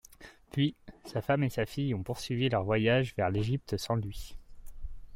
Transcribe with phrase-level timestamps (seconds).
[0.51, 0.73] Puis,
[1.05, 4.35] sa femme et sa fille ont poursuivi leur voyage vers l’Égypte sans lui.